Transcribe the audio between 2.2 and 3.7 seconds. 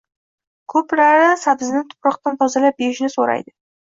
tozalab berishni soʻraydi.